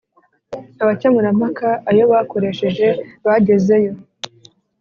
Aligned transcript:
abakemurampaka 0.81 1.67
ayo 1.89 2.03
bakoresheje 2.11 2.87
bagezeyo 3.25 3.91